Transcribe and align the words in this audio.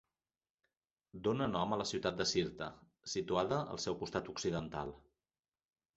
Dóna 1.27 1.47
nom 1.51 1.75
a 1.75 1.77
la 1.83 1.87
ciutat 1.91 2.17
de 2.21 2.27
Sirta, 2.31 2.71
situada 3.15 3.61
al 3.75 3.83
seu 3.87 3.99
costat 4.03 4.33
occidental. 4.37 4.95